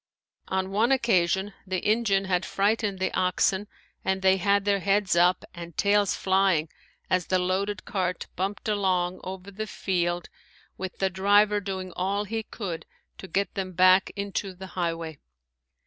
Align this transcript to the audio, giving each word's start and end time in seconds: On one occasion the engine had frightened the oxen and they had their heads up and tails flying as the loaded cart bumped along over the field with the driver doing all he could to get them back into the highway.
On 0.47 0.71
one 0.71 0.91
occasion 0.91 1.53
the 1.67 1.77
engine 1.85 2.25
had 2.25 2.43
frightened 2.43 2.97
the 2.97 3.13
oxen 3.15 3.67
and 4.03 4.23
they 4.23 4.37
had 4.37 4.65
their 4.65 4.79
heads 4.79 5.15
up 5.15 5.45
and 5.53 5.77
tails 5.77 6.15
flying 6.15 6.69
as 7.07 7.27
the 7.27 7.37
loaded 7.37 7.85
cart 7.85 8.25
bumped 8.35 8.67
along 8.67 9.19
over 9.23 9.51
the 9.51 9.67
field 9.67 10.27
with 10.75 10.97
the 10.97 11.11
driver 11.11 11.59
doing 11.61 11.91
all 11.95 12.23
he 12.23 12.41
could 12.41 12.87
to 13.19 13.27
get 13.27 13.53
them 13.53 13.73
back 13.73 14.09
into 14.15 14.55
the 14.55 14.65
highway. 14.73 15.19